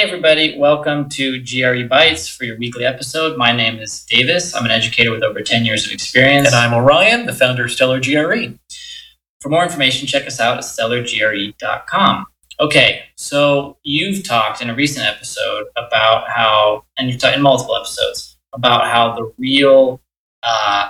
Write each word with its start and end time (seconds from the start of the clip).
Hey, 0.00 0.06
everybody, 0.06 0.56
welcome 0.56 1.10
to 1.10 1.44
GRE 1.44 1.86
Bites 1.86 2.26
for 2.26 2.44
your 2.44 2.56
weekly 2.56 2.86
episode. 2.86 3.36
My 3.36 3.52
name 3.52 3.78
is 3.80 4.02
Davis. 4.04 4.54
I'm 4.54 4.64
an 4.64 4.70
educator 4.70 5.10
with 5.10 5.22
over 5.22 5.42
10 5.42 5.66
years 5.66 5.84
of 5.84 5.92
experience. 5.92 6.46
And 6.46 6.56
I'm 6.56 6.72
Orion, 6.72 7.26
the 7.26 7.34
founder 7.34 7.66
of 7.66 7.70
Stellar 7.70 8.00
GRE. 8.00 8.54
For 9.42 9.50
more 9.50 9.62
information, 9.62 10.08
check 10.08 10.26
us 10.26 10.40
out 10.40 10.56
at 10.56 10.64
stellargre.com. 10.64 12.24
Okay, 12.60 13.02
so 13.16 13.76
you've 13.82 14.24
talked 14.24 14.62
in 14.62 14.70
a 14.70 14.74
recent 14.74 15.04
episode 15.04 15.66
about 15.76 16.30
how, 16.30 16.86
and 16.96 17.10
you've 17.10 17.20
talked 17.20 17.36
in 17.36 17.42
multiple 17.42 17.76
episodes, 17.76 18.38
about 18.54 18.86
how 18.86 19.14
the 19.14 19.30
real 19.36 20.00
uh, 20.42 20.88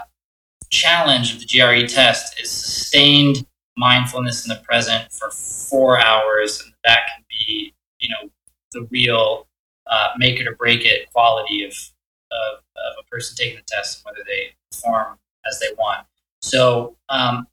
challenge 0.71 1.35
of 1.35 1.41
the 1.41 1.47
GRE 1.47 1.85
test 1.89 2.41
is 2.41 2.49
sustained 2.49 3.45
mindfulness 3.77 4.47
in 4.47 4.51
the 4.51 4.63
present 4.63 5.11
for 5.11 5.33
four 5.33 5.99
hours, 5.99 6.63
and 6.65 6.73
that 6.85 7.01
can 7.13 7.25
be, 7.29 7.75
you 7.99 8.09
know, 8.09 8.31
the 8.73 8.87
real 8.91 9.47
uh, 9.91 10.09
make 10.19 10.39
it 10.41 10.47
or 10.47 10.55
break 10.55 10.85
it 10.85 11.13
quality 11.13 11.65
of, 11.65 11.73
of, 11.73 12.59
of, 12.59 12.93
a 13.01 13.05
person 13.11 13.37
taking 13.37 13.57
the 13.57 13.63
test 13.67 13.99
and 13.99 14.05
whether 14.05 14.25
they 14.27 14.55
perform 14.71 15.19
as 15.49 15.59
they 15.59 15.75
want. 15.79 16.07
So, 16.43 16.97
um, 17.09 17.47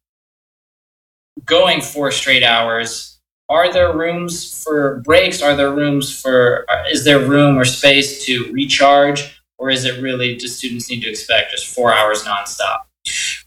going 1.45 1.81
four 1.81 2.11
straight 2.11 2.43
hours, 2.43 3.19
are 3.49 3.71
there 3.71 3.95
rooms 3.95 4.63
for 4.63 5.01
breaks? 5.05 5.41
Are 5.41 5.55
there 5.55 5.71
rooms 5.71 6.21
for, 6.21 6.65
uh, 6.69 6.83
is 6.91 7.05
there 7.05 7.19
room 7.19 7.57
or 7.57 7.65
space 7.65 8.25
to 8.25 8.51
recharge? 8.51 9.41
Or 9.57 9.71
is 9.71 9.85
it 9.85 10.01
really 10.01 10.35
just 10.35 10.59
students 10.59 10.89
need 10.89 11.01
to 11.01 11.09
expect 11.09 11.51
just 11.51 11.67
four 11.73 11.91
hours 11.93 12.23
nonstop? 12.23 12.81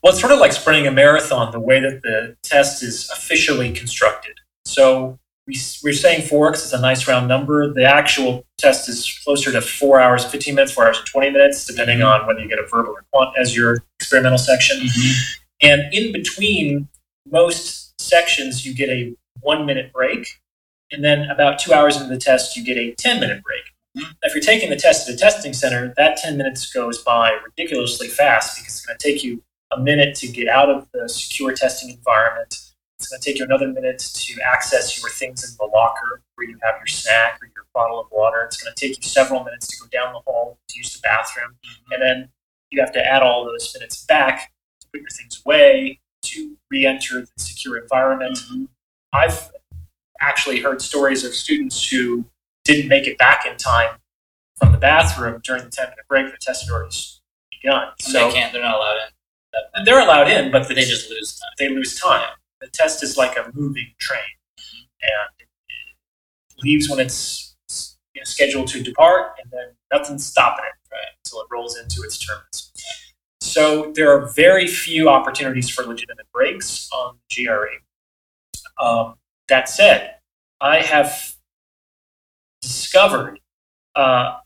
Well, 0.03 0.13
it's 0.13 0.21
sort 0.21 0.33
of 0.33 0.41
like 0.41 0.53
sprinting 0.53 0.87
a 0.87 0.91
marathon, 0.91 1.53
the 1.53 1.61
way 1.61 1.81
that 1.81 2.01
the 2.03 2.37
test 2.43 2.83
is 2.83 3.09
officially 3.11 3.73
constructed. 3.73 4.39
So 4.65 5.19
we, 5.83 5.91
are 5.91 5.95
saying 5.95 6.27
four 6.27 6.51
because 6.51 6.65
it's 6.65 6.73
a 6.73 6.81
nice 6.81 7.07
round 7.09 7.29
number. 7.29 7.73
The 7.73 7.85
actual 7.85 8.45
test 8.59 8.89
is 8.89 9.21
closer 9.25 9.51
to 9.53 9.61
four 9.61 10.01
hours 10.01 10.25
15 10.25 10.55
minutes, 10.55 10.73
four 10.73 10.87
hours 10.87 10.99
and 10.99 11.07
20 11.07 11.31
minutes, 11.31 11.65
depending 11.65 11.99
mm-hmm. 11.99 12.23
on 12.23 12.27
whether 12.27 12.41
you 12.41 12.49
get 12.49 12.59
a 12.59 12.67
verbal 12.67 12.93
or 12.93 13.05
quant 13.13 13.37
as 13.39 13.57
your 13.57 13.85
experimental 13.99 14.39
section. 14.39 14.79
Mm-hmm. 14.79 15.33
And 15.63 15.95
in 15.95 16.13
between 16.13 16.89
most 17.31 18.01
sections, 18.01 18.65
you 18.65 18.75
get 18.75 18.89
a 18.89 19.15
one 19.41 19.67
minute 19.67 19.93
break. 19.93 20.27
And 20.93 21.05
then 21.05 21.29
about 21.31 21.59
two 21.59 21.73
hours 21.73 21.97
into 21.97 22.09
the 22.09 22.19
test, 22.19 22.57
you 22.57 22.65
get 22.65 22.77
a 22.77 22.95
10 22.95 23.21
minute 23.21 23.43
break. 23.43 23.63
Mm-hmm. 23.97 24.13
If 24.23 24.35
you're 24.35 24.43
taking 24.43 24.71
the 24.71 24.77
test 24.77 25.09
at 25.09 25.15
a 25.15 25.19
testing 25.19 25.53
center, 25.53 25.93
that 25.97 26.17
10 26.17 26.37
minutes 26.37 26.73
goes 26.73 27.03
by 27.03 27.37
ridiculously 27.45 28.09
fast 28.09 28.59
because 28.59 28.77
it's 28.77 28.87
going 28.87 28.99
to 28.99 29.09
take 29.09 29.25
you 29.25 29.43
a 29.73 29.81
minute 29.81 30.17
to 30.17 30.29
get 30.29 30.49
out 30.49 30.69
of 30.69 30.89
the 30.93 31.09
secure 31.09 31.53
testing 31.53 31.91
environment 31.91 32.70
it's 33.01 33.09
going 33.09 33.19
to 33.21 33.31
take 33.31 33.39
you 33.39 33.47
another 33.47 33.69
minute 33.69 33.99
to 33.99 34.43
access 34.43 35.01
your 35.01 35.11
things 35.11 35.43
in 35.43 35.57
the 35.59 35.65
locker 35.75 36.21
where 36.35 36.47
you 36.47 36.59
have 36.63 36.75
your 36.79 36.87
snack 36.87 37.39
or 37.41 37.47
your 37.57 37.65
bottle 37.73 37.99
of 37.99 38.07
water. 38.13 38.43
It's 38.45 38.63
going 38.63 38.75
to 38.75 38.79
take 38.79 38.99
you 38.99 39.09
several 39.09 39.43
minutes 39.43 39.69
to 39.69 39.77
go 39.83 39.89
down 39.89 40.13
the 40.13 40.21
hall 40.21 40.59
to 40.69 40.79
use 40.79 40.93
the 40.93 41.01
bathroom. 41.03 41.57
Mm-hmm. 41.65 41.93
And 41.93 42.03
then 42.03 42.29
you 42.71 42.79
have 42.81 42.93
to 42.93 43.05
add 43.05 43.23
all 43.23 43.47
those 43.47 43.75
minutes 43.75 44.05
back 44.05 44.53
to 44.83 44.87
put 44.93 45.01
your 45.01 45.09
things 45.09 45.41
away, 45.47 45.99
to 46.25 46.59
re 46.71 46.85
enter 46.85 47.23
the 47.23 47.27
secure 47.39 47.79
environment. 47.79 48.37
Mm-hmm. 48.37 48.65
I've 49.15 49.51
actually 50.21 50.61
heard 50.61 50.83
stories 50.83 51.25
of 51.25 51.35
students 51.35 51.89
who 51.89 52.27
didn't 52.65 52.89
make 52.89 53.07
it 53.07 53.17
back 53.17 53.47
in 53.47 53.57
time 53.57 53.97
from 54.59 54.73
the 54.73 54.79
bathroom 54.79 55.41
during 55.43 55.65
the 55.65 55.71
10 55.71 55.87
minute 55.87 56.05
break. 56.07 56.27
The 56.31 56.37
test 56.39 56.67
had 56.67 56.75
already 56.75 56.95
begun. 57.63 57.89
So 57.99 58.29
they 58.29 58.35
can't, 58.35 58.53
they're 58.53 58.61
not 58.61 58.77
allowed 58.77 58.97
in. 58.97 59.85
They're 59.87 60.01
allowed 60.01 60.29
in, 60.29 60.53
but 60.53 60.69
they 60.69 60.75
just 60.75 61.09
lose 61.09 61.39
time. 61.39 61.51
They 61.59 61.71
lose 61.71 61.99
time 61.99 62.29
the 62.61 62.69
test 62.69 63.03
is 63.03 63.17
like 63.17 63.37
a 63.37 63.51
moving 63.55 63.93
train, 63.99 64.21
and 65.03 65.31
it 65.41 66.63
leaves 66.63 66.89
when 66.89 67.01
it's 67.01 67.57
you 68.15 68.21
know, 68.21 68.25
scheduled 68.25 68.69
to 68.69 68.83
depart, 68.83 69.33
and 69.43 69.51
then 69.51 69.75
nothing's 69.93 70.27
stopping 70.27 70.65
it 70.65 70.95
right, 70.95 71.01
until 71.25 71.41
it 71.41 71.47
rolls 71.51 71.79
into 71.79 72.03
its 72.03 72.19
terminus. 72.19 72.73
So 73.41 73.93
there 73.95 74.11
are 74.13 74.27
very 74.33 74.67
few 74.67 75.09
opportunities 75.09 75.69
for 75.69 75.85
legitimate 75.85 76.27
breaks 76.33 76.89
on 76.93 77.17
GRE. 77.35 77.81
Um, 78.81 79.15
that 79.49 79.69
said, 79.69 80.17
I 80.61 80.83
have 80.83 81.35
discovered 82.63 83.41
uh, 83.97 84.39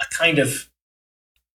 a 0.00 0.14
kind 0.16 0.38
of 0.38 0.68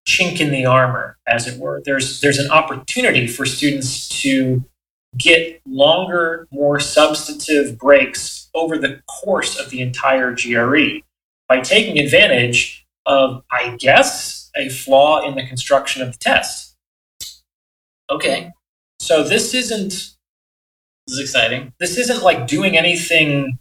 chink 0.08 0.40
in 0.40 0.52
the 0.52 0.66
armor, 0.66 1.18
as 1.28 1.48
it 1.48 1.60
were. 1.60 1.82
There's 1.84 2.22
there's 2.22 2.40
an 2.40 2.50
opportunity 2.50 3.28
for 3.28 3.46
students 3.46 4.08
to 4.22 4.64
get 5.18 5.62
longer, 5.66 6.48
more 6.52 6.80
substantive 6.80 7.78
breaks 7.78 8.50
over 8.54 8.78
the 8.78 9.02
course 9.08 9.58
of 9.60 9.70
the 9.70 9.82
entire 9.82 10.34
GRE 10.34 11.02
by 11.48 11.62
taking 11.62 11.98
advantage 11.98 12.86
of, 13.06 13.44
I 13.52 13.76
guess, 13.80 14.52
a 14.56 14.70
flaw 14.70 15.28
in 15.28 15.36
the 15.36 15.46
construction 15.46 16.02
of 16.02 16.12
the 16.12 16.18
test. 16.18 16.76
Okay. 18.10 18.52
So 19.00 19.24
this 19.24 19.54
isn't 19.54 20.16
this 21.08 21.14
is 21.16 21.20
exciting. 21.20 21.74
This 21.80 21.98
isn't 21.98 22.22
like 22.22 22.48
doing 22.48 22.78
anything 22.78 23.58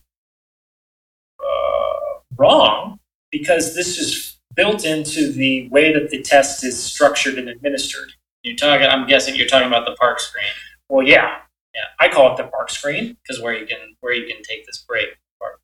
uh, 1.41 2.21
wrong 2.37 2.99
because 3.31 3.75
this 3.77 3.99
is 3.99 4.39
built 4.57 4.85
into 4.85 5.31
the 5.31 5.69
way 5.69 5.93
that 5.93 6.11
the 6.11 6.23
test 6.23 6.65
is 6.65 6.83
structured 6.83 7.39
and 7.39 7.49
administered. 7.49 8.13
You're 8.43 8.57
talking. 8.57 8.87
I'm 8.87 9.07
guessing 9.07 9.37
you're 9.37 9.47
talking 9.47 9.69
about 9.69 9.87
the 9.87 9.95
park 9.95 10.19
screen. 10.19 10.45
Well, 10.89 11.07
yeah, 11.07 11.39
yeah. 11.77 11.85
I 12.01 12.09
call 12.09 12.33
it 12.33 12.39
the 12.39 12.49
park 12.49 12.71
screen 12.71 13.17
because 13.23 13.41
where 13.41 13.55
you 13.55 13.67
can 13.67 13.79
where 14.01 14.15
you 14.15 14.27
can 14.27 14.43
take 14.43 14.67
this 14.67 14.79
break. 14.79 15.09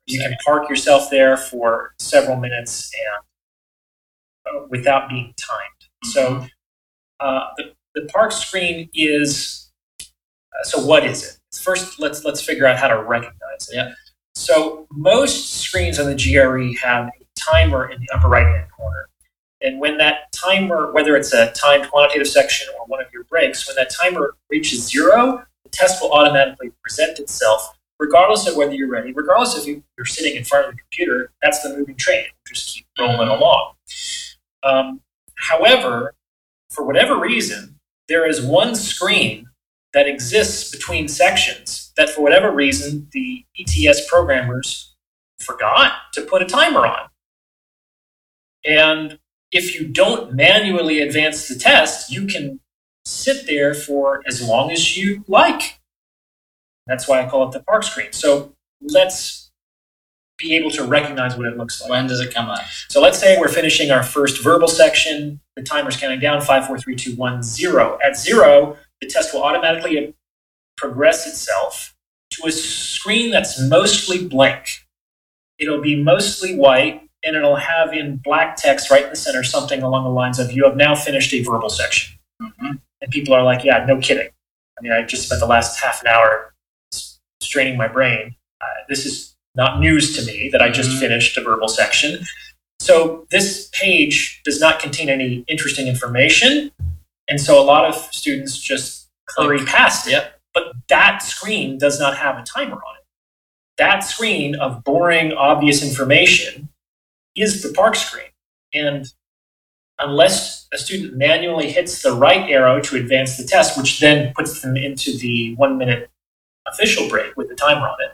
You 0.05 0.19
can 0.19 0.35
park 0.45 0.69
yourself 0.69 1.09
there 1.09 1.35
for 1.35 1.93
several 1.97 2.37
minutes 2.37 2.91
and 2.93 4.55
uh, 4.55 4.65
without 4.69 5.09
being 5.09 5.33
timed. 5.37 5.81
Mm-hmm. 6.05 6.09
So 6.09 6.47
uh, 7.19 7.47
the 7.57 7.73
the 7.95 8.05
park 8.13 8.31
screen 8.31 8.89
is 8.93 9.71
uh, 9.99 10.63
so 10.63 10.85
what 10.85 11.05
is 11.05 11.23
it? 11.23 11.37
First, 11.61 11.99
let's 11.99 12.23
let's 12.23 12.41
figure 12.41 12.65
out 12.65 12.77
how 12.77 12.87
to 12.87 13.01
recognize 13.01 13.69
it. 13.69 13.75
Yeah. 13.75 13.93
So 14.35 14.87
most 14.91 15.55
screens 15.55 15.99
on 15.99 16.07
the 16.07 16.15
GRE 16.15 16.77
have 16.85 17.07
a 17.07 17.11
timer 17.35 17.89
in 17.89 17.99
the 18.01 18.07
upper 18.15 18.27
right 18.27 18.45
hand 18.45 18.67
corner. 18.71 19.07
And 19.61 19.79
when 19.79 19.97
that 19.97 20.31
timer, 20.33 20.91
whether 20.91 21.15
it's 21.15 21.33
a 21.33 21.51
timed 21.53 21.89
quantitative 21.89 22.27
section 22.27 22.67
or 22.77 22.85
one 22.87 23.01
of 23.01 23.11
your 23.13 23.23
breaks, 23.25 23.65
when 23.67 23.75
that 23.77 23.89
timer 23.89 24.35
reaches 24.49 24.89
zero, 24.89 25.45
test 25.69 26.01
will 26.01 26.11
automatically 26.11 26.71
present 26.81 27.19
itself, 27.19 27.77
regardless 27.99 28.47
of 28.47 28.55
whether 28.55 28.73
you're 28.73 28.89
ready, 28.89 29.11
regardless 29.13 29.57
if 29.57 29.67
you, 29.67 29.83
are 29.99 30.05
sitting 30.05 30.35
in 30.35 30.43
front 30.43 30.67
of 30.67 30.73
the 30.73 30.77
computer. 30.77 31.31
That's 31.41 31.61
the 31.63 31.77
moving 31.77 31.95
train. 31.95 32.25
just 32.47 32.73
keep 32.73 32.85
rolling 32.99 33.29
along. 33.29 33.73
Um, 34.63 35.01
however, 35.35 36.13
for 36.69 36.83
whatever 36.83 37.19
reason, 37.19 37.79
there 38.07 38.27
is 38.27 38.41
one 38.41 38.75
screen 38.75 39.47
that 39.93 40.07
exists 40.07 40.71
between 40.71 41.07
sections 41.07 41.91
that, 41.97 42.09
for 42.09 42.21
whatever 42.21 42.51
reason, 42.51 43.07
the 43.11 43.45
ETS 43.59 44.09
programmers 44.09 44.95
forgot 45.39 45.93
to 46.13 46.21
put 46.21 46.41
a 46.41 46.45
timer 46.45 46.85
on. 46.85 47.09
And 48.65 49.19
if 49.51 49.79
you 49.79 49.87
don't 49.87 50.33
manually 50.33 51.01
advance 51.01 51.47
the 51.47 51.55
test, 51.55 52.11
you 52.11 52.25
can 52.25 52.59
sit 53.05 53.45
there 53.47 53.73
for 53.73 54.21
as 54.27 54.47
long 54.47 54.71
as 54.71 54.97
you 54.97 55.23
like. 55.27 55.79
That's 56.87 57.07
why 57.07 57.23
I 57.23 57.29
call 57.29 57.47
it 57.47 57.51
the 57.51 57.61
park 57.63 57.83
screen. 57.83 58.11
So 58.11 58.53
let's 58.81 59.51
be 60.37 60.55
able 60.55 60.71
to 60.71 60.83
recognize 60.83 61.37
what 61.37 61.47
it 61.47 61.57
looks 61.57 61.81
like. 61.81 61.89
When 61.89 62.07
does 62.07 62.19
it 62.19 62.33
come 62.33 62.49
up? 62.49 62.63
So 62.89 63.01
let's 63.01 63.19
say 63.19 63.39
we're 63.39 63.47
finishing 63.47 63.91
our 63.91 64.03
first 64.03 64.43
verbal 64.43 64.67
section. 64.67 65.39
The 65.55 65.63
timer's 65.63 65.95
counting 65.95 66.19
down 66.19 66.41
five, 66.41 66.65
four, 66.67 66.77
three, 66.77 66.95
two, 66.95 67.15
one, 67.15 67.43
zero. 67.43 67.97
At 68.03 68.17
zero, 68.17 68.77
the 68.99 69.07
test 69.07 69.33
will 69.33 69.43
automatically 69.43 70.15
progress 70.75 71.27
itself 71.27 71.95
to 72.31 72.47
a 72.47 72.51
screen 72.51 73.31
that's 73.31 73.61
mostly 73.61 74.27
blank. 74.27 74.85
It'll 75.59 75.81
be 75.81 76.01
mostly 76.01 76.55
white, 76.55 77.07
and 77.23 77.35
it'll 77.35 77.55
have 77.55 77.93
in 77.93 78.17
black 78.17 78.57
text 78.57 78.89
right 78.89 79.03
in 79.03 79.09
the 79.09 79.15
center 79.15 79.43
something 79.43 79.83
along 79.83 80.03
the 80.03 80.09
lines 80.09 80.39
of 80.39 80.51
"You 80.51 80.65
have 80.65 80.75
now 80.75 80.95
finished 80.95 81.31
a 81.33 81.43
verbal 81.43 81.69
section." 81.69 82.17
Mm-hmm. 82.41 82.71
And 83.03 83.11
people 83.11 83.33
are 83.33 83.43
like, 83.43 83.63
yeah, 83.63 83.85
no 83.85 83.99
kidding. 83.99 84.29
I 84.79 84.81
mean, 84.81 84.93
I 84.93 85.03
just 85.03 85.27
spent 85.27 85.41
the 85.41 85.45
last 85.45 85.79
half 85.83 86.01
an 86.01 86.07
hour 86.07 86.53
straining 87.41 87.77
my 87.77 87.87
brain. 87.87 88.35
Uh, 88.61 88.65
this 88.87 89.05
is 89.05 89.35
not 89.55 89.79
news 89.79 90.15
to 90.15 90.25
me 90.25 90.49
that 90.51 90.61
I 90.61 90.69
just 90.69 90.89
mm-hmm. 90.89 90.99
finished 90.99 91.37
a 91.37 91.41
verbal 91.41 91.67
section. 91.67 92.25
So 92.79 93.27
this 93.29 93.69
page 93.73 94.41
does 94.43 94.59
not 94.59 94.79
contain 94.79 95.09
any 95.09 95.43
interesting 95.47 95.87
information. 95.87 96.71
And 97.27 97.39
so 97.39 97.61
a 97.61 97.63
lot 97.63 97.85
of 97.85 97.95
students 98.13 98.57
just 98.57 99.09
hurry 99.37 99.63
past 99.65 100.07
it. 100.07 100.33
But 100.53 100.73
that 100.87 101.21
screen 101.21 101.77
does 101.77 101.99
not 101.99 102.17
have 102.17 102.37
a 102.37 102.43
timer 102.43 102.75
on 102.75 102.95
it. 102.97 103.05
That 103.77 103.99
screen 103.99 104.55
of 104.55 104.83
boring, 104.83 105.33
obvious 105.33 105.83
information 105.83 106.69
is 107.35 107.63
the 107.63 107.73
park 107.73 107.95
screen. 107.95 108.29
And 108.73 109.07
unless 109.99 110.62
a 110.73 110.77
student 110.77 111.15
manually 111.15 111.71
hits 111.71 112.01
the 112.01 112.11
right 112.11 112.49
arrow 112.49 112.81
to 112.81 112.95
advance 112.95 113.37
the 113.37 113.43
test, 113.43 113.77
which 113.77 113.99
then 113.99 114.33
puts 114.35 114.61
them 114.61 114.75
into 114.75 115.17
the 115.17 115.55
one 115.55 115.77
minute 115.77 116.09
official 116.67 117.07
break 117.09 117.35
with 117.37 117.49
the 117.49 117.55
timer 117.55 117.87
on 117.87 117.97
it, 117.99 118.13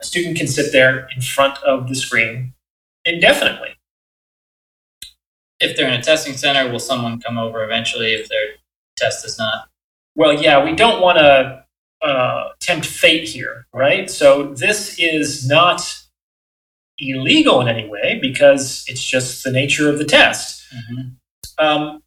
a 0.00 0.04
student 0.04 0.36
can 0.36 0.46
sit 0.46 0.72
there 0.72 1.08
in 1.14 1.20
front 1.20 1.58
of 1.64 1.88
the 1.88 1.94
screen 1.94 2.54
indefinitely. 3.04 3.70
If 5.60 5.76
they're 5.76 5.88
in 5.88 5.98
a 5.98 6.02
testing 6.02 6.36
center, 6.36 6.70
will 6.70 6.78
someone 6.78 7.20
come 7.20 7.36
over 7.36 7.64
eventually 7.64 8.12
if 8.12 8.28
their 8.28 8.54
test 8.96 9.24
is 9.24 9.38
not? 9.38 9.68
Well, 10.14 10.40
yeah, 10.40 10.64
we 10.64 10.74
don't 10.74 11.02
want 11.02 11.18
to 11.18 11.64
uh, 12.06 12.50
tempt 12.60 12.86
fate 12.86 13.28
here, 13.28 13.66
right? 13.74 14.08
So 14.08 14.54
this 14.54 14.98
is 14.98 15.48
not 15.48 15.82
illegal 16.98 17.60
in 17.60 17.68
any 17.68 17.88
way 17.88 18.18
because 18.20 18.84
it's 18.88 19.04
just 19.04 19.42
the 19.42 19.50
nature 19.50 19.90
of 19.90 19.98
the 19.98 20.04
test. 20.04 20.64
Mm-hmm. 20.72 21.08
Um, 21.58 22.02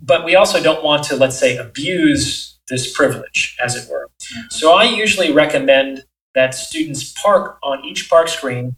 but 0.00 0.24
we 0.24 0.36
also 0.36 0.62
don't 0.62 0.84
want 0.84 1.04
to, 1.04 1.16
let's 1.16 1.38
say, 1.38 1.56
abuse 1.56 2.58
this 2.68 2.92
privilege, 2.92 3.56
as 3.62 3.74
it 3.74 3.90
were. 3.90 4.08
So 4.50 4.74
I 4.74 4.84
usually 4.84 5.32
recommend 5.32 6.04
that 6.34 6.54
students 6.54 7.12
park 7.20 7.58
on 7.62 7.84
each 7.84 8.08
park 8.08 8.28
screen 8.28 8.76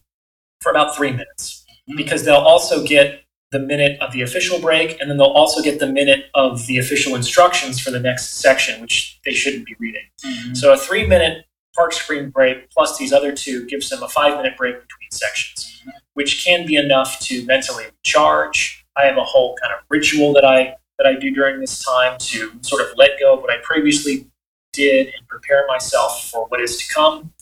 for 0.60 0.70
about 0.70 0.96
three 0.96 1.10
minutes 1.10 1.64
because 1.96 2.24
they'll 2.24 2.36
also 2.36 2.86
get 2.86 3.24
the 3.50 3.58
minute 3.58 4.00
of 4.00 4.12
the 4.12 4.22
official 4.22 4.60
break 4.60 5.00
and 5.00 5.10
then 5.10 5.16
they'll 5.16 5.26
also 5.26 5.60
get 5.60 5.80
the 5.80 5.86
minute 5.86 6.26
of 6.34 6.66
the 6.66 6.78
official 6.78 7.16
instructions 7.16 7.80
for 7.80 7.90
the 7.90 7.98
next 7.98 8.40
section, 8.40 8.80
which 8.80 9.18
they 9.24 9.32
shouldn't 9.32 9.66
be 9.66 9.74
reading. 9.80 10.04
Mhm. 10.24 10.56
So 10.56 10.72
a 10.72 10.76
three 10.76 11.04
minute 11.06 11.46
park 11.74 11.92
screen 11.92 12.30
break 12.30 12.70
plus 12.70 12.96
these 12.96 13.12
other 13.12 13.32
two 13.32 13.66
gives 13.66 13.88
them 13.88 14.02
a 14.02 14.08
five 14.08 14.36
minute 14.36 14.56
break 14.56 14.74
between 14.74 15.10
sections, 15.10 15.82
which 16.14 16.44
can 16.44 16.64
be 16.64 16.76
enough 16.76 17.18
to 17.20 17.44
mentally 17.44 17.86
recharge. 17.86 18.79
I 19.00 19.06
have 19.06 19.18
a 19.18 19.24
whole 19.24 19.56
kind 19.62 19.72
of 19.74 19.80
ritual 19.90 20.32
that 20.34 20.44
I 20.44 20.76
that 20.98 21.06
I 21.06 21.14
do 21.18 21.30
during 21.32 21.60
this 21.60 21.84
time 21.84 22.18
to 22.20 22.52
sort 22.62 22.82
of 22.82 22.88
let 22.96 23.12
go 23.20 23.34
of 23.34 23.40
what 23.42 23.50
I 23.50 23.58
previously 23.62 24.28
did 24.72 25.08
and 25.08 25.28
prepare 25.28 25.66
myself 25.68 26.30
for 26.30 26.46
what 26.48 26.60
is 26.60 26.76
to 26.78 26.94
come. 26.94 27.32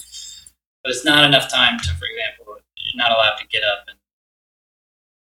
But 0.85 0.93
it's 0.93 1.05
not 1.05 1.25
enough 1.25 1.51
time 1.51 1.79
to, 1.81 1.89
for 1.97 2.07
example, 2.07 2.57
you're 2.79 2.97
not 3.03 3.13
allowed 3.13 3.37
to 3.37 3.47
get 3.49 3.65
up 3.65 3.85
and 3.89 3.99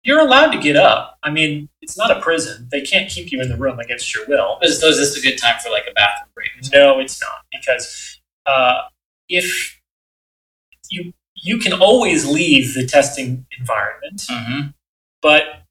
You're 0.04 0.20
allowed 0.20 0.52
to 0.52 0.58
get 0.58 0.76
up. 0.76 1.18
I 1.22 1.30
mean, 1.30 1.68
it's 1.82 1.98
not 1.98 2.10
a 2.10 2.20
prison. 2.20 2.68
They 2.72 2.82
can't 2.82 3.10
keep 3.10 3.32
you 3.32 3.40
in 3.42 3.48
the 3.50 3.56
room 3.56 3.80
against 3.80 4.14
your 4.14 4.26
will. 4.26 4.58
Is, 4.62 4.80
so 4.80 4.88
is 4.88 4.98
this 4.98 5.18
a 5.18 5.22
good 5.22 5.38
time 5.38 5.56
for 5.64 5.70
like 5.70 5.86
a 5.90 5.94
bathroom 5.94 6.30
break? 6.34 6.50
No, 6.72 7.00
it's 7.00 7.20
not 7.22 7.44
because 7.52 8.20
uh, 8.46 8.82
if 9.28 9.80
you 10.90 11.12
you 11.36 11.58
can 11.58 11.74
always 11.74 12.26
leave 12.26 12.74
the 12.74 12.86
testing 12.86 13.46
environment, 13.58 14.22
Mhm. 14.30 14.74
but 15.22 15.63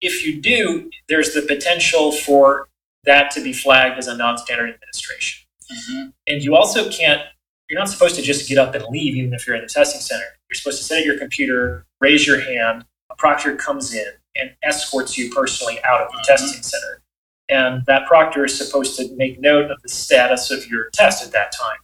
if 0.00 0.24
you 0.24 0.40
do, 0.40 0.90
there's 1.08 1.34
the 1.34 1.42
potential 1.42 2.12
for 2.12 2.68
that 3.04 3.30
to 3.32 3.40
be 3.40 3.52
flagged 3.52 3.98
as 3.98 4.06
a 4.06 4.16
non-standard 4.16 4.70
administration. 4.74 5.46
Mhm. 5.70 6.12
And 6.26 6.42
you 6.42 6.54
also 6.56 6.90
can't. 6.90 7.22
You're 7.68 7.78
not 7.78 7.88
supposed 7.88 8.16
to 8.16 8.22
just 8.22 8.48
get 8.48 8.58
up 8.58 8.74
and 8.74 8.84
leave, 8.86 9.14
even 9.16 9.34
if 9.34 9.46
you're 9.46 9.56
in 9.56 9.62
the 9.62 9.68
testing 9.68 10.00
center. 10.00 10.24
You're 10.48 10.56
supposed 10.56 10.78
to 10.78 10.84
sit 10.84 10.98
at 11.00 11.04
your 11.04 11.18
computer, 11.18 11.86
raise 12.00 12.26
your 12.26 12.40
hand. 12.40 12.86
A 13.10 13.16
proctor 13.16 13.54
comes 13.56 13.92
in 13.94 14.12
and 14.36 14.54
escorts 14.62 15.18
you 15.18 15.30
personally 15.30 15.82
out 15.84 16.00
of 16.00 16.10
the 16.12 16.18
Mhm. 16.18 16.24
testing 16.24 16.62
center, 16.62 17.02
and 17.48 17.84
that 17.86 18.06
proctor 18.06 18.44
is 18.44 18.56
supposed 18.56 18.96
to 18.96 19.14
make 19.16 19.38
note 19.40 19.70
of 19.70 19.82
the 19.82 19.88
status 19.88 20.50
of 20.50 20.66
your 20.68 20.88
test 20.90 21.24
at 21.24 21.32
that 21.32 21.52
time. 21.52 21.78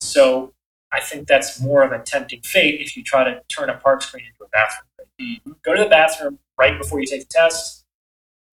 So 0.00 0.54
I 0.92 1.00
think 1.00 1.28
that's 1.28 1.60
more 1.60 1.82
of 1.82 1.92
a 1.92 1.98
tempting 1.98 2.40
fate 2.42 2.80
if 2.80 2.96
you 2.96 3.02
try 3.02 3.24
to 3.24 3.42
turn 3.48 3.68
a 3.68 3.76
park 3.76 4.00
screen 4.02 4.24
into 4.26 4.44
a 4.44 4.48
bathroom. 4.48 4.86
Mhm. 5.20 5.62
Go 5.62 5.74
to 5.74 5.82
the 5.84 5.90
bathroom 5.90 6.38
right 6.58 6.78
before 6.78 7.00
you 7.00 7.06
take 7.06 7.20
the 7.28 7.32
test. 7.32 7.84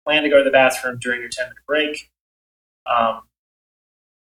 Plan 0.05 0.23
to 0.23 0.29
go 0.29 0.37
to 0.37 0.43
the 0.43 0.51
bathroom 0.51 0.97
during 1.01 1.21
your 1.21 1.29
10 1.29 1.45
minute 1.45 1.57
break. 1.67 2.09
Um, 2.85 3.21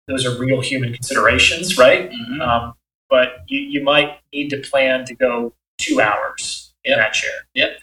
those 0.09 0.27
are 0.27 0.37
real 0.39 0.61
human 0.61 0.93
considerations, 0.93 1.79
right? 1.79 2.11
Mhm. 2.11 2.41
Um, 2.41 2.75
but 3.09 3.41
you, 3.47 3.61
you 3.61 3.83
might 3.85 4.19
need 4.33 4.49
to 4.51 4.59
plan 4.59 5.05
to 5.07 5.15
go 5.15 5.55
two 5.79 6.01
hours 6.01 6.75
in 6.85 6.91
Yep. 6.93 6.99
that 6.99 7.13
chair. 7.13 7.33
Yep. 7.55 7.79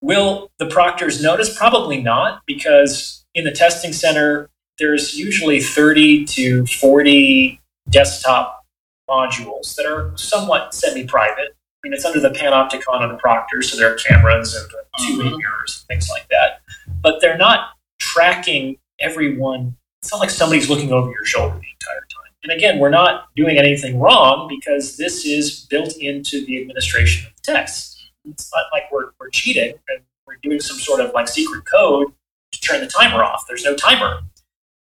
Will 0.00 0.50
the 0.58 0.66
proctors 0.66 1.22
notice? 1.22 1.56
Probably 1.56 2.00
not, 2.02 2.42
because 2.46 3.24
in 3.34 3.44
the 3.44 3.52
testing 3.52 3.92
center, 3.92 4.50
there's 4.78 5.14
usually 5.18 5.60
30 5.60 6.24
to 6.26 6.66
40 6.66 7.60
desktop 7.90 8.64
modules 9.08 9.74
that 9.76 9.86
are 9.86 10.16
somewhat 10.16 10.74
semi 10.74 11.04
private. 11.06 11.54
I 11.84 11.86
mean, 11.86 11.92
it's 11.92 12.04
under 12.06 12.18
the 12.20 12.30
panopticon 12.30 13.02
of 13.02 13.10
the 13.10 13.18
proctor, 13.18 13.60
so 13.60 13.76
there 13.76 13.92
are 13.92 13.96
cameras 13.96 14.54
and 14.54 14.70
two 15.06 15.18
way 15.18 15.26
Mhm. 15.26 15.36
mirrors 15.38 15.80
and 15.80 15.88
things 15.88 16.08
like 16.08 16.26
that. 16.28 16.62
But 17.02 17.20
they're 17.20 17.36
not 17.36 17.72
tracking 17.98 18.78
everyone. 19.00 19.76
It's 20.00 20.10
not 20.10 20.20
like 20.20 20.30
somebody's 20.30 20.70
looking 20.70 20.92
over 20.92 21.10
your 21.10 21.26
shoulder 21.26 21.56
the 21.58 21.66
entire 21.70 22.00
time. 22.00 22.32
And 22.42 22.52
again, 22.52 22.78
we're 22.78 22.88
not 22.90 23.34
doing 23.36 23.58
anything 23.58 23.98
wrong 24.00 24.48
because 24.48 24.96
this 24.96 25.26
is 25.26 25.60
built 25.66 25.94
into 25.98 26.44
the 26.46 26.60
administration 26.60 27.26
of 27.26 27.32
the 27.36 27.42
text. 27.52 28.10
It's 28.24 28.50
not 28.54 28.64
like 28.72 28.90
we're, 28.90 29.10
we're 29.20 29.28
cheating 29.30 29.74
and 29.88 30.00
we're 30.26 30.36
doing 30.42 30.60
some 30.60 30.78
sort 30.78 31.00
of 31.00 31.12
like 31.12 31.28
secret 31.28 31.64
code 31.66 32.12
to 32.52 32.60
turn 32.60 32.80
the 32.80 32.86
timer 32.86 33.22
off. 33.22 33.44
There's 33.46 33.64
no 33.64 33.74
timer. 33.76 34.22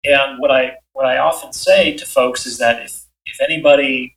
And 0.05 0.39
what 0.41 0.51
I 0.51 0.77
what 0.93 1.07
I 1.07 1.17
often 1.19 1.53
say 1.55 1.97
to 1.97 2.05
folks 2.05 2.45
is 2.45 2.59
that 2.59 2.83
if 2.83 3.05
if 3.25 3.41
anybody, 3.41 4.17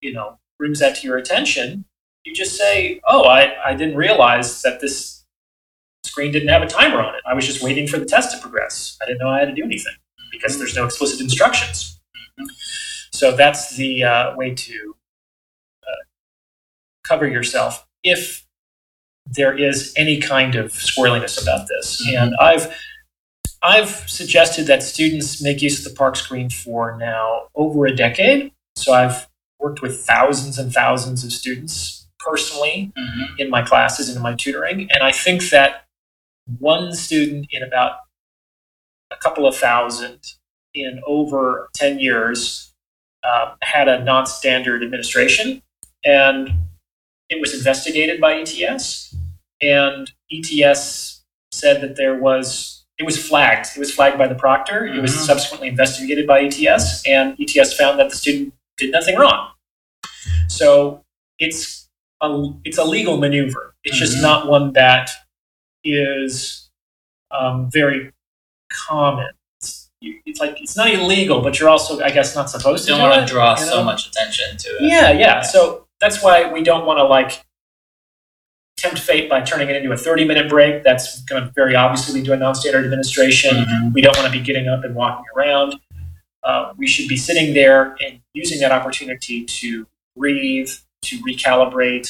you 0.00 0.12
know, 0.12 0.38
brings 0.60 0.78
that 0.78 0.94
to 0.96 1.06
your 1.08 1.16
attention, 1.16 1.86
you 2.24 2.34
just 2.34 2.56
say, 2.56 3.00
"Oh, 3.06 3.24
I, 3.24 3.56
I 3.64 3.74
didn't 3.74 3.96
realize 3.96 4.62
that 4.62 4.80
this 4.80 5.24
screen 6.04 6.30
didn't 6.30 6.48
have 6.50 6.62
a 6.62 6.66
timer 6.66 7.00
on 7.00 7.14
it. 7.14 7.22
I 7.26 7.34
was 7.34 7.46
just 7.46 7.62
waiting 7.62 7.88
for 7.88 7.98
the 7.98 8.04
test 8.04 8.30
to 8.34 8.40
progress. 8.40 8.96
I 9.02 9.06
didn't 9.06 9.20
know 9.20 9.30
I 9.30 9.40
had 9.40 9.48
to 9.48 9.54
do 9.54 9.64
anything 9.64 9.94
because 10.30 10.58
there's 10.58 10.76
no 10.76 10.84
explicit 10.84 11.20
instructions." 11.20 11.98
So 13.12 13.34
that's 13.36 13.76
the 13.76 14.04
uh, 14.04 14.36
way 14.36 14.54
to 14.54 14.94
uh, 15.82 16.02
cover 17.06 17.26
yourself 17.26 17.86
if 18.04 18.46
there 19.26 19.56
is 19.56 19.92
any 19.96 20.20
kind 20.20 20.54
of 20.54 20.72
squirreliness 20.72 21.40
about 21.42 21.68
this. 21.68 22.06
Mhm. 22.06 22.22
And 22.22 22.36
I've 22.40 22.74
I've 23.62 24.08
suggested 24.08 24.66
that 24.66 24.82
students 24.82 25.42
make 25.42 25.62
use 25.62 25.84
of 25.84 25.92
the 25.92 25.96
park 25.96 26.16
screen 26.16 26.50
for 26.50 26.96
now 26.98 27.48
over 27.54 27.86
a 27.86 27.94
decade. 27.94 28.52
So 28.76 28.92
I've 28.92 29.29
worked 29.60 29.82
with 29.82 30.00
thousands 30.04 30.58
and 30.58 30.72
thousands 30.72 31.24
of 31.24 31.32
students 31.32 32.06
personally 32.18 32.92
Mhm. 32.98 33.38
in 33.38 33.50
my 33.50 33.62
classes 33.62 34.08
and 34.08 34.16
in 34.16 34.22
my 34.22 34.34
tutoring. 34.34 34.88
And 34.92 35.02
I 35.02 35.12
think 35.12 35.50
that 35.50 35.86
one 36.58 36.94
student 36.94 37.46
in 37.50 37.62
about 37.62 37.98
a 39.10 39.16
couple 39.16 39.46
of 39.46 39.56
thousand 39.56 40.20
in 40.74 41.00
over 41.06 41.68
10 41.74 41.98
years 41.98 42.66
um, 43.22 43.50
had 43.62 43.86
a 43.86 44.02
non 44.02 44.24
standard 44.26 44.82
administration. 44.82 45.62
And 46.04 46.50
it 47.28 47.38
was 47.40 47.52
investigated 47.54 48.18
by 48.20 48.34
ETS. 48.40 49.14
And 49.60 50.10
ETS 50.32 51.22
said 51.52 51.82
that 51.82 51.96
there 51.96 52.14
was, 52.18 52.84
it 52.98 53.04
was 53.04 53.22
flagged. 53.22 53.68
It 53.76 53.78
was 53.78 53.92
flagged 53.94 54.16
by 54.16 54.26
the 54.26 54.34
proctor. 54.34 54.86
It 54.86 55.00
was 55.02 55.12
Mhm. 55.14 55.26
subsequently 55.26 55.68
investigated 55.68 56.26
by 56.26 56.40
ETS. 56.40 57.02
And 57.06 57.36
ETS 57.38 57.74
found 57.74 57.98
that 58.00 58.08
the 58.08 58.16
student 58.16 58.54
did 58.78 58.90
nothing 58.90 59.16
wrong. 59.16 59.49
So 60.50 61.04
it's 61.38 61.88
a, 62.20 62.48
it's 62.64 62.78
a 62.78 62.84
legal 62.84 63.16
maneuver. 63.16 63.74
It's 63.84 63.96
just 63.98 64.18
Mhm. 64.18 64.22
not 64.22 64.48
one 64.48 64.72
that 64.74 65.10
is 65.84 66.68
um, 67.30 67.70
very 67.70 68.12
common. 68.70 69.30
It's, 69.58 69.90
it's 70.02 70.40
like 70.40 70.60
it's 70.60 70.76
not 70.76 70.90
illegal, 70.92 71.40
but 71.40 71.58
you're 71.60 71.68
also, 71.68 72.00
I 72.02 72.10
guess, 72.10 72.34
not 72.34 72.50
supposed 72.50 72.84
to. 72.86 72.90
Don't 72.92 73.00
want 73.00 73.22
it, 73.22 73.26
to 73.26 73.32
draw 73.32 73.58
you 73.58 73.64
so 73.64 73.82
much 73.84 74.08
attention 74.08 74.56
to 74.58 74.68
it. 74.68 74.82
Yeah, 74.82 75.12
yeah. 75.12 75.40
So 75.42 75.86
that's 76.00 76.22
why 76.22 76.50
we 76.52 76.62
don't 76.62 76.84
want 76.86 76.98
to 76.98 77.04
like 77.04 77.44
tempt 78.76 78.98
fate 78.98 79.28
by 79.30 79.42
turning 79.42 79.68
it 79.68 79.76
into 79.76 79.92
a 79.92 79.96
30 79.96 80.24
minute 80.24 80.48
break. 80.48 80.82
That's 80.82 81.22
going 81.22 81.44
to 81.44 81.52
very 81.54 81.76
obviously 81.76 82.14
lead 82.14 82.24
to 82.26 82.32
a 82.32 82.36
non-standard 82.36 82.84
administration. 82.84 83.54
Mhm. 83.64 83.92
We 83.92 84.00
don't 84.00 84.16
want 84.16 84.30
to 84.32 84.36
be 84.36 84.44
getting 84.44 84.68
up 84.68 84.82
and 84.84 84.94
walking 84.94 85.24
around. 85.36 85.76
Uh, 86.42 86.72
we 86.76 86.86
should 86.86 87.06
be 87.06 87.16
sitting 87.16 87.52
there 87.54 87.96
and 88.04 88.20
using 88.32 88.58
that 88.60 88.72
opportunity 88.72 89.44
to 89.44 89.86
breathe, 90.16 90.70
to 91.02 91.18
recalibrate, 91.18 92.08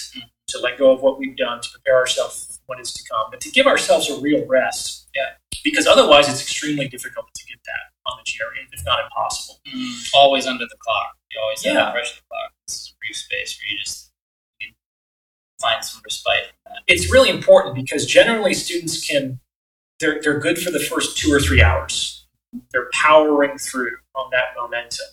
to 0.48 0.58
let 0.58 0.78
go 0.78 0.90
of 0.90 1.00
what 1.02 1.18
we've 1.18 1.36
done, 1.36 1.60
to 1.60 1.68
prepare 1.70 1.96
ourselves 1.96 2.46
for 2.46 2.60
what 2.66 2.80
is 2.80 2.92
to 2.92 3.02
come, 3.10 3.26
but 3.30 3.40
to 3.40 3.50
give 3.50 3.66
ourselves 3.66 4.10
a 4.10 4.20
real 4.20 4.46
rest. 4.46 5.08
Yeah. 5.14 5.22
Because 5.62 5.86
otherwise, 5.86 6.28
it's 6.28 6.40
extremely 6.40 6.88
difficult 6.88 7.26
to 7.34 7.46
get 7.46 7.58
that 7.66 8.10
on 8.10 8.18
the 8.24 8.30
GRE, 8.30 8.66
if 8.72 8.84
not 8.86 9.00
impossible. 9.04 9.60
Mm, 9.68 10.08
always 10.14 10.46
under 10.46 10.64
the 10.64 10.76
clock. 10.80 11.16
You 11.30 11.40
always 11.42 11.62
have 11.64 11.74
Yeah. 11.74 11.84
to 11.86 11.92
pressure 11.92 12.16
the 12.16 12.22
clock. 12.28 12.52
This 12.66 12.76
is 12.76 12.94
a 12.94 12.96
brief 12.98 13.16
space 13.16 13.58
where 13.60 13.72
you 13.72 13.78
just 13.78 14.10
you 14.60 14.68
find 15.60 15.84
some 15.84 16.00
respite 16.04 16.52
it's 16.86 17.10
really 17.12 17.30
important 17.30 17.74
because 17.74 18.06
generally 18.06 18.54
students 18.54 19.06
can 19.06 19.40
they're, 19.98 20.20
they're 20.22 20.38
good 20.38 20.58
for 20.58 20.70
the 20.70 20.78
first 20.78 21.16
two 21.18 21.32
or 21.32 21.40
three 21.40 21.62
hours 21.62 22.26
they're 22.72 22.88
powering 22.92 23.58
through 23.58 23.96
on 24.14 24.28
that 24.32 24.46
momentum 24.56 25.06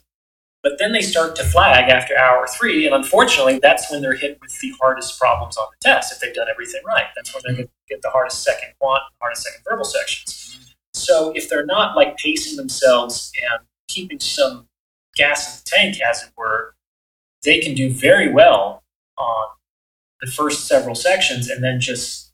but 0.67 0.77
then 0.79 0.91
they 0.91 1.01
start 1.01 1.33
to 1.33 1.45
flag 1.45 1.89
after 1.89 2.17
hour 2.17 2.45
three 2.45 2.85
and 2.85 2.93
unfortunately 2.93 3.57
that's 3.61 3.89
when 3.89 4.01
they're 4.01 4.15
hit 4.15 4.37
with 4.41 4.53
the 4.59 4.73
hardest 4.81 5.17
problems 5.17 5.55
on 5.55 5.65
the 5.71 5.89
test 5.89 6.11
if 6.11 6.19
they've 6.19 6.33
done 6.33 6.47
everything 6.51 6.81
right. 6.85 7.05
That's 7.15 7.33
when 7.33 7.41
they're 7.45 7.55
going 7.55 7.67
to 7.67 7.73
get 7.87 8.01
the 8.01 8.09
hardest 8.09 8.43
second 8.43 8.73
quant 8.77 9.01
hardest 9.21 9.43
second 9.43 9.61
verbal 9.65 9.85
sections. 9.85 10.75
So 10.93 11.31
if 11.35 11.49
they're 11.49 11.65
not 11.65 11.95
like 11.95 12.17
pacing 12.17 12.57
themselves 12.57 13.31
and 13.41 13.65
keeping 13.87 14.19
some 14.19 14.67
gas 15.15 15.47
in 15.47 15.63
the 15.63 15.69
tank 15.77 16.01
as 16.01 16.23
it 16.23 16.31
were 16.37 16.75
they 17.43 17.59
can 17.59 17.73
do 17.73 17.89
very 17.89 18.29
well 18.29 18.83
on 19.17 19.45
the 20.19 20.29
first 20.29 20.67
several 20.67 20.95
sections 20.95 21.49
and 21.49 21.63
then 21.63 21.79
just 21.79 22.33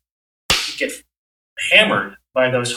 get 0.79 0.91
hammered 1.71 2.15
by 2.33 2.49
those 2.49 2.75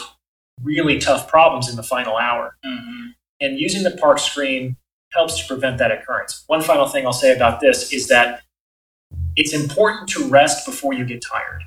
really 0.61 0.99
tough 0.99 1.27
problems 1.27 1.67
in 1.67 1.75
the 1.75 1.83
final 1.83 2.15
hour. 2.15 2.57
hmm 2.63 3.07
And 3.41 3.59
using 3.59 3.81
the 3.81 3.91
park 3.91 4.19
screen 4.19 4.75
helps 5.17 5.39
to 5.41 5.47
prevent 5.47 5.77
that 5.79 5.91
occurrence. 5.91 6.43
One 6.47 6.61
final 6.61 6.87
thing 6.87 7.05
I'll 7.05 7.13
say 7.13 7.35
about 7.35 7.59
this 7.59 7.91
is 7.91 8.07
that 8.07 8.41
it's 9.35 9.53
important 9.53 10.09
to 10.09 10.27
rest 10.29 10.65
before 10.65 10.93
you 10.93 11.05
get 11.05 11.21
tired. 11.21 11.61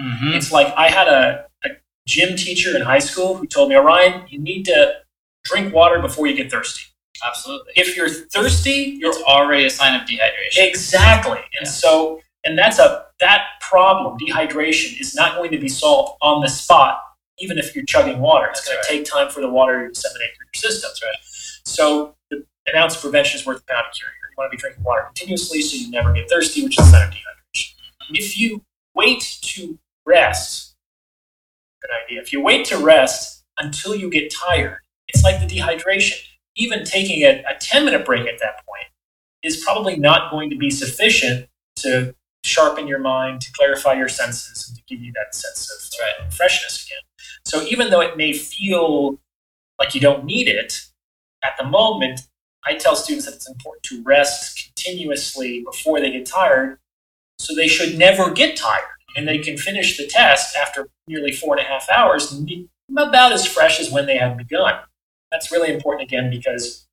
hmm 0.00 0.32
It's 0.34 0.52
like 0.52 0.72
I 0.76 0.88
had 0.88 1.08
a, 1.08 1.46
a 1.64 1.68
gym 2.06 2.36
teacher 2.36 2.76
in 2.76 2.82
high 2.82 2.98
school 2.98 3.36
who 3.36 3.46
told 3.46 3.68
me, 3.70 3.76
Orion, 3.76 4.24
you 4.28 4.38
need 4.38 4.64
to 4.66 4.94
drink 5.44 5.74
water 5.74 6.00
before 6.00 6.26
you 6.26 6.34
get 6.36 6.50
thirsty. 6.50 6.82
Absolutely. 7.26 7.72
If 7.76 7.96
you're 7.96 8.08
thirsty, 8.08 8.96
you're 8.98 9.10
It's 9.10 9.22
already 9.22 9.64
a 9.66 9.70
sign 9.70 9.98
of 10.00 10.06
dehydration. 10.06 10.58
exactly. 10.68 11.38
And 11.58 11.66
Yeah. 11.66 11.70
so, 11.70 12.20
and 12.44 12.58
that's 12.58 12.78
a 12.78 13.06
that 13.20 13.42
problem, 13.60 14.18
dehydration, 14.18 14.98
is 15.00 15.14
not 15.14 15.36
going 15.36 15.50
to 15.50 15.58
be 15.58 15.68
solved 15.68 16.16
on 16.22 16.40
the 16.40 16.48
spot, 16.48 16.98
even 17.38 17.58
if 17.58 17.74
you're 17.76 17.84
chugging 17.84 18.20
water. 18.20 18.46
It's 18.48 18.66
going 18.66 18.76
right. 18.78 18.84
to 18.84 18.90
take 18.90 19.04
time 19.04 19.28
for 19.28 19.40
the 19.42 19.50
water 19.50 19.86
to 19.86 19.92
disseminate 19.92 20.30
through 20.36 20.46
your 20.54 20.58
system. 20.70 20.88
That's 20.90 21.02
right. 21.02 21.20
So 21.66 22.14
an 22.74 22.80
ounce 22.80 22.96
of 22.96 23.02
prevention 23.02 23.40
is 23.40 23.46
worth 23.46 23.62
a 23.62 23.72
pound 23.72 23.86
of 23.88 23.94
cure. 23.94 24.08
You 24.08 24.34
want 24.36 24.50
to 24.50 24.56
be 24.56 24.60
drinking 24.60 24.84
water 24.84 25.02
continuously 25.02 25.60
so 25.62 25.76
you 25.76 25.90
never 25.90 26.12
get 26.12 26.28
thirsty, 26.30 26.64
which 26.64 26.78
is 26.78 26.86
a 26.86 26.90
sign 26.90 27.08
of 27.08 27.14
dehydration. 27.14 27.74
If 28.10 28.38
you 28.38 28.64
wait 28.94 29.20
to 29.42 29.78
rest, 30.06 30.76
good 31.80 31.90
idea. 32.04 32.20
If 32.20 32.32
you 32.32 32.40
wait 32.40 32.66
to 32.66 32.78
rest 32.78 33.44
until 33.58 33.94
you 33.94 34.10
get 34.10 34.32
tired, 34.32 34.78
it's 35.08 35.24
like 35.24 35.40
the 35.40 35.46
dehydration. 35.46 36.18
Even 36.56 36.84
taking 36.84 37.22
a, 37.22 37.44
a 37.48 37.58
10 37.58 37.84
minute 37.84 38.04
break 38.04 38.26
at 38.26 38.38
that 38.40 38.64
point 38.66 38.86
is 39.42 39.62
probably 39.64 39.96
not 39.96 40.30
going 40.30 40.50
to 40.50 40.56
be 40.56 40.70
sufficient 40.70 41.48
to 41.76 42.14
sharpen 42.44 42.86
your 42.86 42.98
mind, 42.98 43.40
to 43.42 43.52
clarify 43.52 43.94
your 43.94 44.08
senses, 44.08 44.68
and 44.68 44.76
to 44.76 44.82
give 44.88 45.02
you 45.02 45.12
that 45.12 45.34
sense 45.34 45.70
of 45.70 45.98
right. 46.00 46.32
freshness 46.32 46.86
again. 46.86 47.02
So 47.44 47.62
even 47.62 47.90
though 47.90 48.00
it 48.00 48.16
may 48.16 48.32
feel 48.32 49.18
like 49.78 49.94
you 49.94 50.00
don't 50.00 50.24
need 50.24 50.48
it 50.48 50.80
at 51.42 51.52
the 51.58 51.64
moment, 51.64 52.20
I 52.64 52.74
tell 52.74 52.94
students 52.96 53.26
that 53.26 53.34
it's 53.34 53.48
important 53.48 53.82
to 53.84 54.02
rest 54.02 54.72
continuously 54.74 55.62
before 55.64 56.00
they 56.00 56.10
get 56.10 56.26
tired, 56.26 56.78
so 57.38 57.54
they 57.54 57.68
should 57.68 57.98
never 57.98 58.30
get 58.30 58.56
tired, 58.56 58.84
and 59.16 59.26
they 59.26 59.38
can 59.38 59.56
finish 59.56 59.96
the 59.96 60.06
test 60.06 60.56
after 60.56 60.88
nearly 61.06 61.32
four 61.32 61.56
and 61.56 61.64
a 61.64 61.68
half 61.68 61.88
hours, 61.88 62.38
about 62.96 63.32
as 63.32 63.46
fresh 63.46 63.80
as 63.80 63.90
when 63.90 64.06
they 64.06 64.16
had 64.16 64.36
begun. 64.36 64.74
That's 65.30 65.50
really 65.50 65.72
important 65.72 66.08
again 66.08 66.28
because 66.30 66.86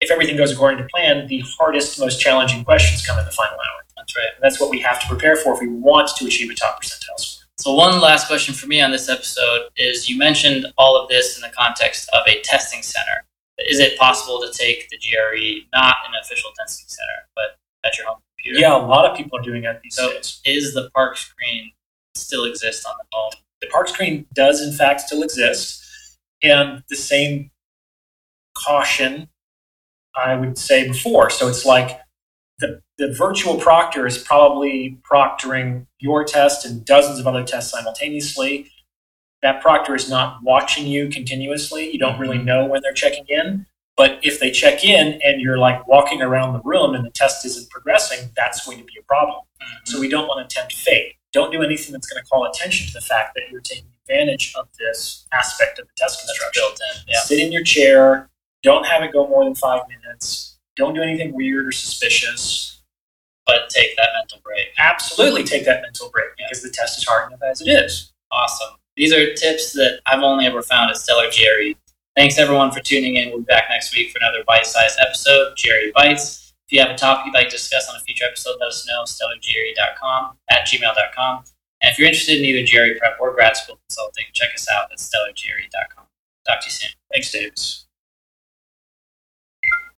if 0.00 0.10
everything 0.10 0.36
goes 0.36 0.52
according 0.52 0.78
to 0.78 0.88
plan, 0.94 1.26
the 1.26 1.40
hardest, 1.58 1.98
most 1.98 2.20
challenging 2.20 2.64
questions 2.64 3.04
come 3.04 3.18
in 3.18 3.24
the 3.24 3.30
final 3.30 3.54
hour. 3.54 3.84
That's 3.96 4.16
right. 4.16 4.28
And 4.34 4.42
that's 4.42 4.60
what 4.60 4.70
we 4.70 4.80
have 4.80 5.00
to 5.00 5.06
prepare 5.08 5.36
for 5.36 5.54
if 5.54 5.60
we 5.60 5.68
want 5.68 6.08
to 6.16 6.26
achieve 6.26 6.50
a 6.50 6.54
top 6.54 6.82
percentile 6.82 7.18
score. 7.18 7.44
So 7.58 7.72
one 7.72 8.00
last 8.00 8.26
question 8.26 8.54
for 8.54 8.66
me 8.66 8.80
on 8.80 8.90
this 8.90 9.08
episode 9.08 9.68
is 9.76 10.08
you 10.08 10.18
mentioned 10.18 10.66
all 10.76 10.96
of 10.96 11.08
this 11.08 11.36
in 11.36 11.42
the 11.42 11.54
context 11.56 12.08
of 12.12 12.26
a 12.26 12.40
testing 12.42 12.82
center. 12.82 13.24
Is 13.58 13.78
it 13.80 13.96
possible 13.98 14.40
to 14.40 14.52
take 14.52 14.88
the 14.90 14.98
GRE 14.98 15.66
not 15.72 15.96
in 16.06 16.14
an 16.14 16.20
official 16.22 16.50
testing 16.58 16.86
center, 16.88 17.28
but 17.36 17.58
at 17.86 17.96
your 17.96 18.06
home 18.06 18.18
computer? 18.36 18.58
Yeah, 18.60 18.76
a 18.76 18.84
lot 18.84 19.08
of 19.08 19.16
people 19.16 19.38
are 19.38 19.42
doing 19.42 19.62
that 19.62 19.80
these 19.82 19.94
So- 19.94 20.12
days. 20.12 20.40
Is 20.44 20.74
the 20.74 20.90
park 20.94 21.16
screen 21.16 21.72
still 22.14 22.44
exist 22.44 22.84
on 22.86 22.94
the 22.98 23.04
phone? 23.12 23.40
the 23.64 23.70
park 23.70 23.88
screen 23.88 24.26
does 24.34 24.60
in 24.60 24.72
fact 24.74 25.00
still 25.00 25.22
exist 25.22 25.82
and 26.42 26.82
the 26.90 26.96
same 26.96 27.50
caution 28.54 29.28
i 30.16 30.34
would 30.36 30.58
say 30.58 30.86
before 30.86 31.30
so 31.30 31.48
it's 31.48 31.64
like 31.64 31.98
the, 32.58 32.80
the 32.98 33.12
virtual 33.12 33.56
proctor 33.56 34.06
is 34.06 34.18
probably 34.18 34.98
proctoring 35.10 35.86
your 35.98 36.24
test 36.24 36.64
and 36.66 36.84
dozens 36.84 37.18
of 37.18 37.26
other 37.26 37.42
tests 37.42 37.72
simultaneously 37.72 38.70
that 39.44 39.60
proctor 39.62 39.94
is 39.94 40.10
not 40.10 40.42
watching 40.42 40.86
you 40.86 41.08
continuously 41.08 41.90
you 41.90 41.98
don't 41.98 42.18
really 42.18 42.36
mm-hmm. 42.36 42.46
know 42.46 42.66
when 42.66 42.80
they're 42.82 42.92
checking 42.92 43.24
in 43.28 43.66
but 43.96 44.18
if 44.22 44.40
they 44.40 44.50
check 44.50 44.84
in 44.84 45.20
and 45.24 45.40
you're 45.40 45.58
like 45.58 45.86
walking 45.86 46.20
around 46.20 46.52
the 46.52 46.60
room 46.62 46.94
and 46.94 47.04
the 47.04 47.10
test 47.10 47.44
isn't 47.44 47.70
progressing 47.70 48.30
that's 48.36 48.64
going 48.66 48.78
to 48.78 48.84
be 48.84 48.94
a 48.98 49.02
problem 49.04 49.42
mm-hmm. 49.62 49.84
so 49.84 50.00
we 50.00 50.08
don't 50.08 50.26
want 50.26 50.48
to 50.48 50.54
tempt 50.54 50.74
fate. 50.74 51.14
Don't 51.32 51.50
do 51.50 51.62
anything 51.62 51.92
that's 51.92 52.06
going 52.06 52.22
to 52.22 52.28
call 52.28 52.46
attention 52.46 52.86
to 52.86 52.92
the 52.92 53.00
fact 53.00 53.34
that 53.34 53.42
you're 53.50 53.60
taking 53.60 53.86
advantage 54.02 54.54
of 54.56 54.68
this 54.78 55.26
aspect 55.32 55.78
of 55.78 55.86
the 55.86 55.92
test 55.96 56.20
That's 56.26 56.38
construction. 56.38 56.62
built 56.62 56.80
in. 56.80 57.02
Yeah. 57.08 57.20
Sit 57.20 57.40
in 57.40 57.50
your 57.50 57.64
chair. 57.64 58.30
Don't 58.62 58.86
have 58.86 59.02
it 59.02 59.12
go 59.12 59.26
more 59.26 59.44
than 59.44 59.54
five 59.54 59.82
minutes. 59.88 60.58
Don't 60.76 60.94
do 60.94 61.02
anything 61.02 61.34
weird 61.34 61.66
or 61.66 61.72
suspicious. 61.72 62.82
But 63.46 63.68
take 63.68 63.96
that 63.96 64.10
mental 64.16 64.38
break. 64.44 64.68
Absolutely 64.78 65.44
take 65.44 65.64
that 65.66 65.82
mental 65.82 66.08
break 66.10 66.28
because 66.38 66.62
the 66.62 66.70
test 66.70 66.98
is 66.98 67.04
hard 67.04 67.28
enough 67.28 67.40
as 67.42 67.60
it 67.60 67.68
is. 67.68 68.12
Awesome. 68.30 68.76
These 68.96 69.12
are 69.12 69.34
tips 69.34 69.72
that 69.72 70.00
I've 70.06 70.22
only 70.22 70.46
ever 70.46 70.62
found 70.62 70.90
at 70.90 70.96
Stellar 70.96 71.26
GRE. 71.26 71.74
Thanks 72.16 72.38
everyone 72.38 72.70
for 72.70 72.80
tuning 72.80 73.16
in. 73.16 73.30
We'll 73.30 73.38
be 73.38 73.44
back 73.44 73.64
next 73.70 73.94
week 73.94 74.10
for 74.10 74.18
another 74.20 74.44
bite-sized 74.46 74.98
episode, 75.00 75.54
GRE 75.56 75.90
Bites. 75.94 76.52
If 76.68 76.72
you 76.72 76.80
have 76.80 76.90
a 76.90 76.96
topic 76.96 77.26
you'd 77.26 77.34
like 77.34 77.48
to 77.48 77.56
discuss 77.56 77.88
on 77.88 77.96
a 77.96 78.00
future 78.00 78.24
episode, 78.24 78.56
let 78.60 78.68
us 78.68 78.86
know, 78.86 79.02
stellargre.com, 79.02 80.36
at 80.50 80.66
gmail.com. 80.66 81.44
And 81.82 81.90
if 81.90 81.98
you're 81.98 82.08
interested 82.08 82.38
in 82.38 82.44
either 82.44 82.64
GRE 82.64 82.98
prep 82.98 83.18
or 83.20 83.34
grad 83.34 83.56
school 83.56 83.78
consulting, 83.88 84.24
check 84.32 84.54
us 84.54 84.66
out 84.72 84.92
at 84.92 84.98
stellargre.com. 84.98 86.06
Talk 86.46 86.60
to 86.60 86.66
you 86.66 86.70
soon. 86.70 86.90
Thanks, 87.12 87.32
Davis. 87.32 87.83